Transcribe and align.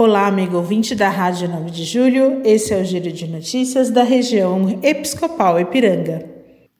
Olá, 0.00 0.28
amigo 0.28 0.58
ouvinte 0.58 0.94
da 0.94 1.08
Rádio 1.08 1.48
9 1.48 1.72
de 1.72 1.82
Julho. 1.82 2.40
Esse 2.44 2.72
é 2.72 2.80
o 2.80 2.84
Giro 2.84 3.10
de 3.10 3.26
Notícias 3.26 3.90
da 3.90 4.04
região 4.04 4.78
Episcopal 4.80 5.58
Ipiranga. 5.58 6.24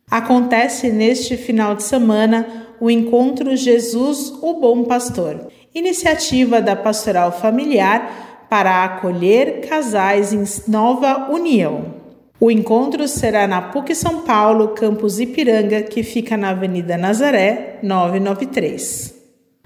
Acontece 0.08 0.88
neste 0.92 1.36
final 1.36 1.74
de 1.74 1.82
semana 1.82 2.46
o 2.80 2.88
encontro 2.88 3.56
Jesus, 3.56 4.32
o 4.40 4.60
Bom 4.60 4.84
Pastor, 4.84 5.48
iniciativa 5.74 6.60
da 6.60 6.76
Pastoral 6.76 7.32
Familiar 7.32 8.46
para 8.48 8.84
acolher 8.84 9.66
casais 9.68 10.32
em 10.32 10.44
nova 10.70 11.28
união. 11.32 11.96
O 12.38 12.52
encontro 12.52 13.08
será 13.08 13.48
na 13.48 13.60
PUC 13.60 13.96
São 13.96 14.20
Paulo, 14.20 14.68
campus 14.68 15.18
Ipiranga, 15.18 15.82
que 15.82 16.04
fica 16.04 16.36
na 16.36 16.50
Avenida 16.50 16.96
Nazaré, 16.96 17.80
993. 17.82 19.12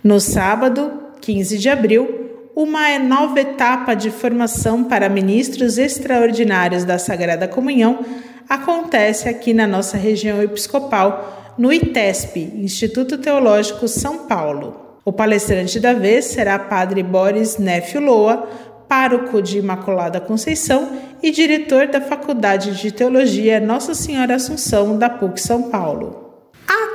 No 0.03 0.19
sábado, 0.21 0.91
15 1.21 1.59
de 1.59 1.69
abril, 1.69 2.22
uma 2.55 2.99
nova 2.99 3.41
etapa 3.41 3.95
de 3.95 4.11
formação 4.11 4.85
para 4.85 5.09
ministros 5.09 5.79
extraordinários 5.79 6.85
da 6.85 6.99
Sagrada 6.99 7.49
Comunhão 7.49 8.01
acontece 8.49 9.29
aqui 9.29 9.55
na 9.55 9.67
nossa 9.67 9.97
região 9.97 10.43
episcopal, 10.43 11.55
no 11.57 11.73
ITESP, 11.73 12.53
Instituto 12.57 13.17
Teológico 13.19 13.89
São 13.89 14.27
Paulo. 14.27 14.99
O 15.05 15.13
palestrante 15.13 15.81
da 15.81 15.93
vez 15.95 16.27
será 16.27 16.59
Padre 16.59 17.03
Boris 17.03 17.57
Néfio 17.57 18.01
Loa, 18.01 18.49
pároco 18.89 19.41
de 19.41 19.59
Imaculada 19.59 20.21
Conceição 20.21 20.91
e 21.23 21.31
diretor 21.31 21.87
da 21.87 22.01
Faculdade 22.01 22.79
de 22.81 22.93
Teologia 22.93 23.59
Nossa 23.59 23.95
Senhora 23.95 24.35
Assunção 24.35 24.99
da 24.99 25.09
PUC 25.09 25.41
São 25.41 25.71
Paulo. 25.71 26.22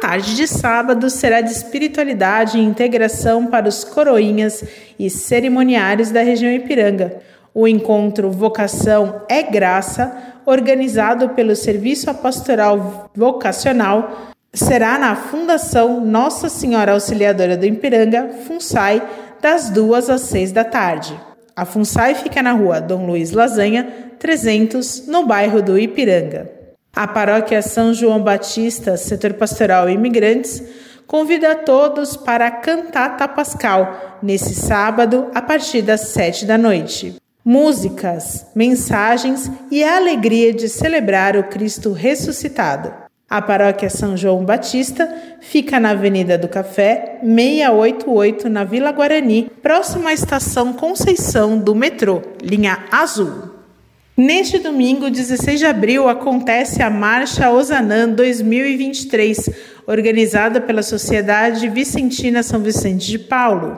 Tarde 0.02 0.36
de 0.36 0.48
sábado 0.48 1.10
será 1.10 1.42
de 1.42 1.52
espiritualidade 1.52 2.58
e 2.58 2.64
integração 2.64 3.48
para 3.48 3.68
os 3.68 3.84
coroinhas 3.84 4.64
e 4.98 5.10
cerimoniários 5.10 6.12
da 6.12 6.22
região 6.22 6.52
Ipiranga. 6.52 7.18
O 7.54 7.68
encontro 7.68 8.30
Vocação 8.30 9.23
é 9.28 9.42
Graça, 9.42 10.16
organizado 10.45 11.30
pelo 11.30 11.56
Serviço 11.56 12.14
Pastoral 12.14 13.09
Vocacional, 13.16 14.34
será 14.54 15.00
na 15.00 15.16
Fundação 15.16 16.00
Nossa 16.06 16.48
Senhora 16.48 16.94
Auxiliadora 16.94 17.58
do 17.58 17.66
Ipiranga, 17.66 18.30
FUNSAI, 18.48 19.02
das 19.42 19.70
duas 19.72 20.09
às 20.09 20.22
seis 20.22 20.52
da 20.52 20.64
tarde. 20.64 21.20
A 21.56 21.66
FUNSAI 21.66 22.14
fica 22.14 22.44
na 22.44 22.52
rua 22.52 22.80
Dom 22.80 23.08
Luiz 23.08 23.32
Lasanha, 23.32 24.14
300, 24.20 25.08
no 25.08 25.26
bairro 25.26 25.61
do 25.61 25.78
Ipiranga. 25.78 26.56
A 26.98 27.06
paróquia 27.06 27.62
São 27.62 27.94
João 27.94 28.23
Batista, 28.23 28.98
setor 28.98 29.36
pastoral 29.36 29.88
imigrantes, 29.88 30.64
convida 31.06 31.52
a 31.52 31.56
todos 31.56 32.17
para 32.17 32.48
a 32.48 32.52
cantata 32.52 33.28
pascal 33.28 34.17
nesse 34.23 34.56
sábado 34.56 35.28
a 35.36 35.39
partir 35.39 35.84
das 35.84 36.08
sete 36.08 36.44
da 36.44 36.58
noite. 36.58 37.14
Músicas, 37.45 38.48
mensagens 38.56 39.48
e 39.70 39.84
a 39.84 39.95
alegria 39.95 40.52
de 40.52 40.67
celebrar 40.67 41.38
o 41.38 41.44
Cristo 41.44 41.92
ressuscitado. 41.92 42.92
A 43.30 43.44
paróquia 43.44 43.92
São 43.92 44.17
João 44.17 44.44
Batista 44.44 45.08
fica 45.39 45.80
na 45.80 45.92
Avenida 45.92 46.36
do 46.36 46.48
Café, 46.48 47.20
688, 47.22 48.50
na 48.50 48.64
Vila 48.64 48.92
Guarani, 48.92 49.52
próximo 49.61 50.08
à 50.08 50.14
estação 50.14 50.73
Conceição 50.73 51.59
do 51.59 51.76
metrô, 51.76 52.23
linha 52.42 52.86
azul. 52.92 53.56
Neste 54.18 54.58
domingo, 54.58 55.12
16 55.12 55.60
de 55.60 55.66
abril, 55.68 56.10
acontece 56.10 56.82
a 56.82 56.90
Marcha 56.90 57.52
Osanã 57.52 58.10
2023, 58.10 59.48
organizada 59.86 60.60
pela 60.60 60.82
Sociedade 60.82 61.70
Vicentina 61.70 62.42
São 62.42 62.60
Vicente 62.60 63.06
de 63.06 63.20
Paulo. 63.20 63.78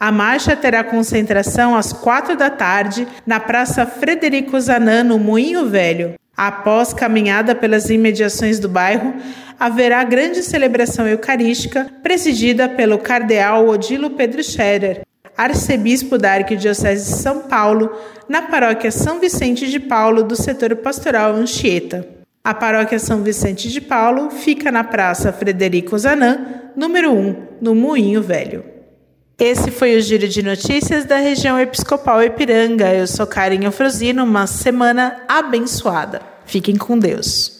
A 0.00 0.10
marcha 0.10 0.56
terá 0.56 0.82
concentração 0.82 1.76
às 1.76 1.92
quatro 1.92 2.34
da 2.34 2.48
tarde 2.48 3.06
na 3.26 3.38
Praça 3.38 3.84
Frederico 3.84 4.58
Zanã, 4.58 5.04
no 5.04 5.18
Moinho 5.18 5.68
Velho. 5.68 6.14
Após 6.34 6.94
caminhada 6.94 7.54
pelas 7.54 7.90
imediações 7.90 8.58
do 8.58 8.70
bairro, 8.70 9.14
haverá 9.60 10.02
grande 10.02 10.42
celebração 10.42 11.06
eucarística 11.06 11.92
presidida 12.02 12.70
pelo 12.70 12.96
cardeal 12.96 13.68
Odilo 13.68 14.08
Pedro 14.08 14.42
Scherer, 14.42 15.02
arcebispo 15.36 16.18
da 16.18 16.32
Arquidiocese 16.32 17.12
de 17.12 17.18
São 17.18 17.40
Paulo, 17.40 17.90
na 18.28 18.42
paróquia 18.42 18.90
São 18.90 19.20
Vicente 19.20 19.68
de 19.70 19.80
Paulo 19.80 20.22
do 20.22 20.36
setor 20.36 20.74
pastoral 20.76 21.34
Anchieta. 21.34 22.06
A 22.42 22.52
paróquia 22.52 22.98
São 22.98 23.22
Vicente 23.22 23.70
de 23.70 23.80
Paulo 23.80 24.30
fica 24.30 24.70
na 24.70 24.84
Praça 24.84 25.32
Frederico 25.32 25.98
Zanã, 25.98 26.70
número 26.76 27.12
1, 27.12 27.36
no 27.60 27.74
Moinho 27.74 28.22
Velho. 28.22 28.64
Esse 29.38 29.70
foi 29.70 29.96
o 29.96 30.00
Giro 30.00 30.28
de 30.28 30.42
Notícias 30.42 31.04
da 31.04 31.16
região 31.16 31.58
Episcopal 31.58 32.22
Ipiranga. 32.22 32.94
Eu 32.94 33.06
sou 33.06 33.26
Karen 33.26 33.68
Frosino, 33.72 34.22
uma 34.22 34.46
semana 34.46 35.22
abençoada. 35.26 36.22
Fiquem 36.44 36.76
com 36.76 36.98
Deus. 36.98 37.53